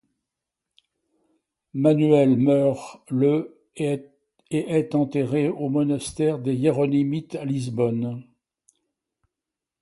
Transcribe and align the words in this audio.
Manuel 1.75 2.35
meurt 2.35 3.03
le 3.11 3.61
et 3.75 4.07
est 4.49 4.95
enterré 4.95 5.47
au 5.47 5.69
Monastère 5.69 6.39
des 6.39 6.55
Hiéronymites 6.55 7.35
à 7.35 7.45
Lisbonne. 7.45 8.25